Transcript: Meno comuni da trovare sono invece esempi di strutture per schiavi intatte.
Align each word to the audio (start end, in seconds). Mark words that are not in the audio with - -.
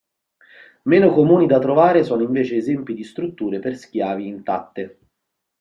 Meno 0.85 1.11
comuni 1.11 1.45
da 1.45 1.59
trovare 1.59 2.03
sono 2.03 2.23
invece 2.23 2.55
esempi 2.55 2.95
di 2.95 3.03
strutture 3.03 3.59
per 3.59 3.77
schiavi 3.77 4.25
intatte. 4.25 4.97